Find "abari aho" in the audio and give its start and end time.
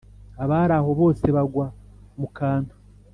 0.43-0.91